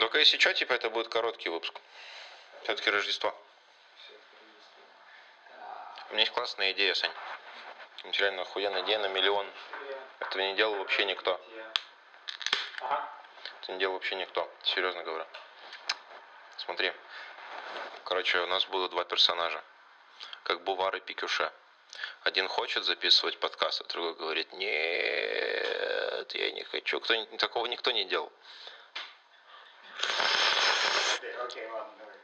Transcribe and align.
Только 0.00 0.18
если 0.18 0.38
что, 0.38 0.54
типа 0.54 0.72
это 0.72 0.88
будет 0.88 1.08
короткий 1.08 1.50
выпуск. 1.50 1.78
Все-таки 2.62 2.88
Рождество. 2.88 3.34
У 6.08 6.12
меня 6.12 6.20
есть 6.20 6.32
классная 6.32 6.72
идея, 6.72 6.94
Сань. 6.94 7.12
Реально 8.04 8.42
охуенная 8.42 8.82
идея 8.82 8.98
на 8.98 9.08
миллион. 9.08 9.46
Это 10.20 10.38
не 10.38 10.56
делал 10.56 10.76
вообще 10.76 11.04
никто. 11.04 11.38
Это 12.80 13.72
не 13.72 13.78
делал 13.78 13.92
вообще 13.92 14.14
никто. 14.14 14.50
Серьезно 14.62 15.02
говорю. 15.02 15.26
Смотри. 16.56 16.94
Короче, 18.04 18.38
у 18.38 18.46
нас 18.46 18.64
было 18.66 18.88
два 18.88 19.04
персонажа. 19.04 19.62
Как 20.44 20.62
Бувар 20.62 20.96
и 20.96 21.00
Пикюше. 21.00 21.52
Один 22.22 22.48
хочет 22.48 22.84
записывать 22.84 23.38
подкаст, 23.38 23.82
а 23.82 23.84
другой 23.84 24.14
говорит, 24.14 24.50
нет, 24.54 26.34
я 26.34 26.52
не 26.52 26.64
хочу. 26.64 27.00
Кто, 27.00 27.22
такого 27.36 27.66
никто 27.66 27.90
не 27.90 28.06
делал. 28.06 28.32
Окей, 31.44 31.66
ладно, 31.70 31.92
давай. 31.98 32.14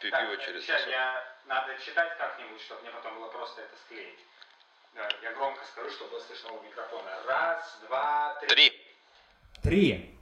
Пи- 0.00 0.10
Так, 0.10 0.20
Пиво 0.30 0.36
через 0.44 0.64
щас 0.64 0.76
носок. 0.80 0.90
я 0.90 1.24
надо 1.48 1.72
читать 1.84 2.16
как-нибудь, 2.18 2.60
чтобы 2.62 2.82
мне 2.82 2.90
потом 2.90 3.14
было 3.18 3.28
просто 3.28 3.62
это 3.62 3.76
склеить. 3.84 4.18
Да, 4.94 5.08
я 5.22 5.32
громко 5.34 5.60
скажу, 5.72 5.90
чтобы 5.90 6.10
было 6.12 6.20
слышно 6.20 6.52
у 6.52 6.62
микрофона. 6.62 7.10
Раз, 7.26 7.78
два, 7.86 8.34
три. 8.40 8.48
Три. 8.48 8.72
Три. 9.62 10.18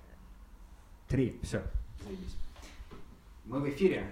Три. 1.09 1.41
Все. 1.43 1.63
Заебись. 2.01 2.35
Мы 3.45 3.61
в 3.61 3.69
эфире. 3.71 4.11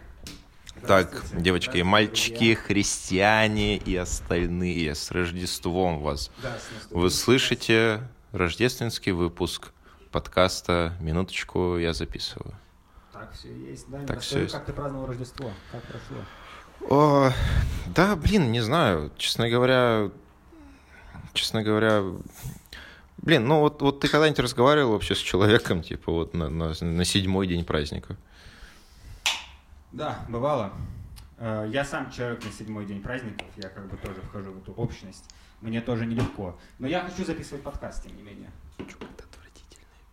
Так, 0.86 1.08
девочки 1.34 1.76
и 1.78 1.82
мальчики, 1.82 2.34
друзья. 2.54 2.56
христиане 2.56 3.76
и 3.76 3.94
остальные, 3.96 4.94
с 4.94 5.10
Рождеством 5.10 6.00
вас. 6.00 6.30
Да, 6.38 6.50
с 6.58 6.62
наступившим. 6.70 7.00
Вы 7.00 7.10
слышите 7.10 8.08
рождественский 8.32 9.12
выпуск 9.12 9.72
подкаста 10.10 10.94
«Минуточку, 11.00 11.76
я 11.76 11.92
записываю». 11.92 12.54
Все 13.34 13.54
есть. 13.54 13.88
Да, 13.88 13.98
Так 14.00 14.16
расскажи, 14.16 14.20
всё 14.20 14.38
есть. 14.40 14.52
Как 14.54 14.64
ты 14.66 14.72
праздновал 14.72 15.06
Рождество? 15.06 15.50
Как 15.70 15.82
прошло? 15.82 16.16
О, 16.90 17.30
да, 17.94 18.16
блин, 18.16 18.50
не 18.52 18.60
знаю. 18.60 19.10
Честно 19.16 19.48
говоря, 19.48 20.10
честно 21.32 21.62
говоря, 21.62 22.02
блин, 23.18 23.46
ну 23.46 23.60
вот, 23.60 23.80
вот 23.82 24.00
ты 24.00 24.08
когда-нибудь 24.08 24.40
разговаривал 24.40 24.92
вообще 24.92 25.14
с 25.14 25.18
человеком, 25.18 25.82
типа 25.82 26.10
вот 26.12 26.34
на, 26.34 26.48
на, 26.48 26.72
на 26.80 27.04
седьмой 27.04 27.46
день 27.46 27.64
праздника? 27.64 28.16
Да, 29.92 30.24
бывало. 30.28 30.72
Э, 31.38 31.66
Я 31.70 31.84
сам 31.84 32.10
человек 32.10 32.44
на 32.44 32.50
седьмой 32.50 32.86
день 32.86 33.02
праздников, 33.02 33.46
я 33.56 33.68
как 33.68 33.88
бы 33.88 33.96
тоже 33.96 34.20
вхожу 34.22 34.52
в 34.52 34.58
эту 34.58 34.72
общность. 34.72 35.24
Мне 35.60 35.80
тоже 35.80 36.06
нелегко. 36.06 36.58
Но 36.80 36.88
я 36.88 37.00
хочу 37.02 37.24
записывать 37.24 37.62
подкаст, 37.62 38.02
тем 38.02 38.16
не 38.16 38.22
менее. 38.22 38.50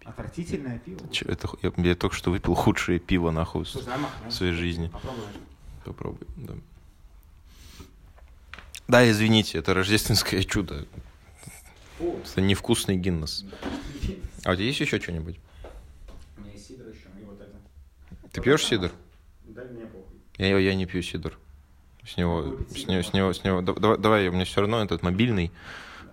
Отвратительное 0.06 0.80
пиво. 0.80 1.00
Чё, 1.12 1.26
это, 1.30 1.48
я, 1.62 1.72
я 1.78 1.96
только 1.96 2.16
что 2.16 2.32
выпил 2.32 2.56
худшее 2.56 3.00
пиво, 3.00 3.32
нахуй, 3.32 3.66
Слушай, 3.66 3.88
в 4.28 4.32
своей 4.32 4.54
жизни. 4.54 4.88
Попробуй. 4.88 5.24
Попробуй, 5.86 6.28
да. 6.38 6.54
Да, 8.88 9.10
извините, 9.10 9.58
это 9.60 9.74
рождественское 9.74 10.44
чудо. 10.44 10.86
Фу. 12.00 12.20
Это 12.26 12.42
невкусный 12.42 12.98
Гиннес. 12.98 13.46
А 14.46 14.52
у 14.52 14.56
тебя 14.56 14.66
есть 14.66 14.80
еще 14.80 15.00
что-нибудь? 15.00 15.38
У 16.38 16.42
меня 16.42 16.54
есть 16.54 16.68
сидр 16.68 16.88
еще, 16.88 17.08
и 17.20 17.24
вот 17.24 17.40
это. 17.40 17.56
Ты 18.32 18.42
пьешь 18.42 18.66
сидр? 18.66 18.92
Да, 19.44 19.64
мне 19.66 19.86
похуй. 19.86 20.06
Я, 20.38 20.58
я 20.58 20.74
не 20.76 20.86
пью 20.86 21.02
сидр. 21.04 21.38
С 22.08 22.18
него, 22.18 22.58
с 22.72 22.88
него, 22.88 23.04
с 23.04 23.14
него, 23.14 23.34
с 23.34 23.44
него. 23.44 23.62
да- 23.62 23.74
Давай, 23.74 23.98
давай, 24.00 24.28
у 24.30 24.32
меня 24.32 24.46
все 24.46 24.62
равно 24.62 24.82
этот 24.82 25.04
мобильный, 25.04 25.52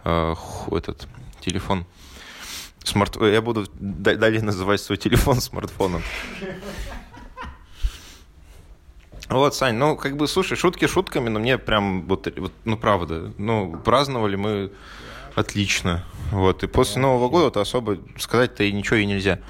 э, 0.04 0.34
этот 0.72 1.08
телефон. 1.40 1.86
Смарт... 2.86 3.16
Я 3.20 3.42
буду 3.42 3.66
да- 3.74 4.14
далее 4.14 4.42
называть 4.42 4.80
свой 4.80 4.96
телефон 4.96 5.40
смартфоном. 5.40 6.02
Вот, 9.28 9.56
Сань, 9.56 9.74
ну, 9.74 9.96
как 9.96 10.16
бы, 10.16 10.28
слушай, 10.28 10.56
шутки 10.56 10.86
шутками, 10.86 11.28
но 11.28 11.40
мне 11.40 11.58
прям, 11.58 12.06
вот, 12.06 12.32
вот, 12.36 12.52
ну, 12.64 12.76
правда, 12.76 13.32
ну, 13.38 13.76
праздновали 13.76 14.36
мы 14.36 14.72
отлично. 15.34 16.04
Вот, 16.30 16.62
и 16.62 16.68
после 16.68 17.02
Нового 17.02 17.28
года-то 17.28 17.60
особо 17.60 17.98
сказать-то 18.18 18.62
и 18.62 18.70
ничего 18.70 18.96
и 18.96 19.06
нельзя. 19.06 19.40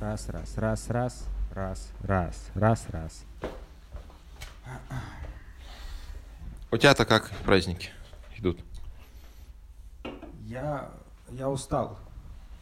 Раз, 0.00 0.28
раз, 0.28 0.58
раз, 0.58 0.88
раз, 0.88 1.24
раз, 1.52 1.92
раз, 2.02 2.50
раз, 2.54 2.86
раз. 2.90 3.24
У 6.72 6.76
тебя-то 6.76 7.04
как 7.04 7.30
праздники 7.44 7.90
идут? 8.36 8.58
Я, 10.40 10.90
я 11.30 11.48
устал. 11.48 12.00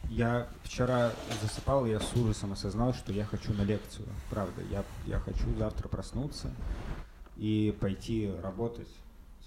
Я 0.09 0.47
вчера 0.63 1.11
засыпал, 1.41 1.85
я 1.85 1.99
с 1.99 2.13
ужасом 2.15 2.53
осознал, 2.53 2.93
что 2.93 3.11
я 3.11 3.25
хочу 3.25 3.53
на 3.53 3.63
лекцию. 3.63 4.07
Правда, 4.29 4.61
я, 4.69 4.83
я 5.05 5.19
хочу 5.19 5.45
завтра 5.57 5.87
проснуться 5.87 6.51
и 7.37 7.75
пойти 7.79 8.31
работать, 8.41 8.89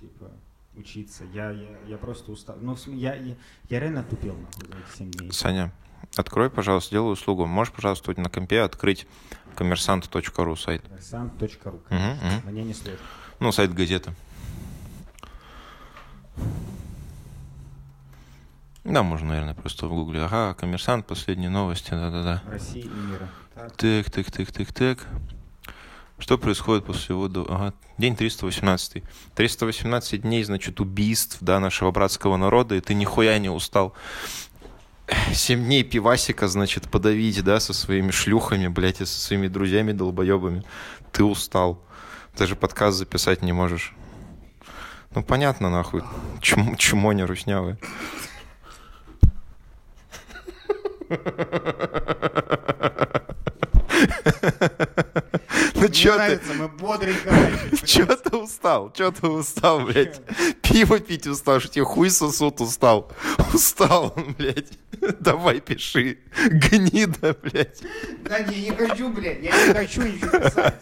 типа, 0.00 0.30
учиться. 0.74 1.24
Я, 1.32 1.50
я, 1.50 1.68
я 1.86 1.98
просто 1.98 2.32
устал. 2.32 2.56
Ну, 2.60 2.76
я, 2.86 3.14
я, 3.14 3.36
я 3.68 3.80
реально 3.80 4.02
тупел 4.02 4.34
нахуй 4.34 4.66
за 4.68 4.78
эти 4.78 4.96
7 4.98 5.10
дней. 5.10 5.32
Саня, 5.32 5.72
открой, 6.16 6.50
пожалуйста, 6.50 6.88
сделай 6.88 7.12
услугу. 7.12 7.46
Можешь, 7.46 7.72
пожалуйста, 7.72 8.12
на 8.20 8.28
компе 8.28 8.60
открыть 8.60 9.06
коммерсант.ру 9.54 10.56
сайт? 10.56 10.82
Сам.ру. 11.00 11.80
Мгм, 11.90 12.00
мгм. 12.00 12.50
Мне 12.50 12.64
не 12.64 12.74
сложно. 12.74 12.98
Ну, 13.40 13.52
сайт 13.52 13.72
газеты. 13.72 14.12
Да, 18.88 19.02
можно, 19.02 19.28
наверное, 19.28 19.54
просто 19.54 19.88
в 19.88 19.90
гугле. 19.90 20.22
Ага, 20.22 20.54
коммерсант, 20.54 21.06
последние 21.06 21.50
новости, 21.50 21.90
да-да-да. 21.90 22.42
России 22.48 22.82
и 22.82 22.88
мира. 22.88 23.28
Так. 23.54 23.74
Так, 23.76 24.30
так, 24.30 24.52
так, 24.52 24.72
так. 24.72 24.98
Что 26.18 26.38
происходит 26.38 26.84
после 26.84 27.16
ввода? 27.16 27.44
Ага, 27.48 27.74
день 27.98 28.14
318. 28.14 29.02
318 29.34 30.22
дней, 30.22 30.44
значит, 30.44 30.80
убийств, 30.80 31.38
да, 31.40 31.58
нашего 31.58 31.90
братского 31.90 32.36
народа, 32.36 32.76
и 32.76 32.80
ты 32.80 32.94
нихуя 32.94 33.38
не 33.38 33.48
устал. 33.48 33.92
Семь 35.32 35.64
дней 35.64 35.82
пивасика, 35.82 36.46
значит, 36.46 36.88
подавить, 36.88 37.42
да, 37.42 37.58
со 37.58 37.72
своими 37.72 38.12
шлюхами, 38.12 38.68
блядь, 38.68 39.00
и 39.00 39.04
со 39.04 39.20
своими 39.20 39.48
друзьями 39.48 39.92
долбоебами. 39.92 40.62
Ты 41.10 41.24
устал. 41.24 41.82
Даже 42.38 42.54
подкаст 42.54 42.98
записать 42.98 43.42
не 43.42 43.52
можешь. 43.52 43.94
Ну, 45.14 45.24
понятно, 45.24 45.70
нахуй. 45.70 46.02
Чмо, 46.40 46.76
чмо 46.76 47.12
не 47.12 47.24
руснявое. 47.24 47.78
Ну, 55.74 55.88
чё 55.88 56.16
ты? 56.16 56.40
мы 56.54 56.68
бодренько. 56.68 57.32
Чё 57.84 58.06
ты 58.06 58.36
устал? 58.36 58.92
Чё 58.92 59.12
ты 59.12 59.26
устал, 59.26 59.80
блядь? 59.80 60.20
Пиво 60.62 60.98
пить 60.98 61.26
устал, 61.26 61.60
что 61.60 61.68
тебе 61.68 61.84
хуй 61.84 62.10
сосут 62.10 62.60
устал. 62.60 63.12
Устал, 63.52 64.14
блядь. 64.38 64.72
Давай 65.20 65.60
пиши. 65.60 66.18
Гнида, 66.48 67.36
блядь. 67.42 67.82
Да 68.20 68.40
не, 68.40 68.62
не 68.62 68.70
хочу, 68.70 69.08
блядь, 69.10 69.42
я 69.42 69.66
не 69.66 69.74
хочу 69.74 70.02
ничего 70.02 70.38
писать. 70.38 70.74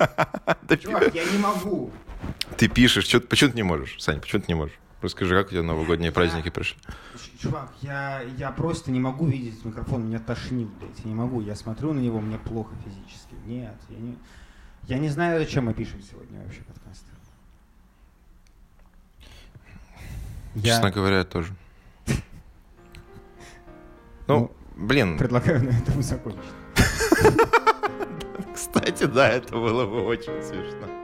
Чувак, 0.82 1.14
я 1.14 1.24
не 1.24 1.38
могу. 1.38 1.90
Ты 2.56 2.68
пишешь, 2.68 3.06
чё, 3.06 3.20
почему 3.20 3.50
ты 3.50 3.56
не 3.56 3.62
можешь? 3.62 3.96
Сань, 3.98 4.20
почему 4.20 4.42
ты 4.42 4.46
не 4.48 4.54
можешь? 4.54 4.78
Расскажи, 5.04 5.36
как 5.36 5.48
у 5.48 5.50
тебя 5.50 5.62
новогодние 5.62 6.10
праздники 6.10 6.48
прошли? 6.48 6.78
Чувак, 7.38 7.70
я, 7.82 8.22
я 8.38 8.50
просто 8.50 8.90
не 8.90 9.00
могу 9.00 9.26
видеть 9.26 9.62
микрофон, 9.62 10.06
меня 10.06 10.18
тошнит, 10.18 10.66
блядь, 10.80 10.98
я 11.00 11.04
не 11.04 11.14
могу. 11.14 11.42
Я 11.42 11.54
смотрю 11.56 11.92
на 11.92 11.98
него, 11.98 12.22
мне 12.22 12.38
плохо 12.38 12.74
физически. 12.82 13.34
Нет, 13.44 13.76
я 13.90 13.98
не... 13.98 14.16
Я 14.84 14.98
не 14.98 15.10
знаю, 15.10 15.38
зачем 15.40 15.66
мы 15.66 15.74
пишем 15.74 16.00
сегодня 16.00 16.40
вообще 16.42 16.62
подкаст. 16.62 17.04
Я 20.54 20.62
Честно 20.62 20.90
говоря, 20.90 21.18
я 21.18 21.24
тоже. 21.24 21.54
Ну, 24.26 24.50
блин, 24.74 25.18
предлагаю 25.18 25.62
на 25.64 25.68
этом 25.68 26.02
закончить. 26.02 26.40
кстати, 28.54 29.04
да, 29.04 29.28
это 29.28 29.52
было 29.52 29.84
бы 29.84 30.00
очень 30.00 30.42
смешно. 30.42 31.03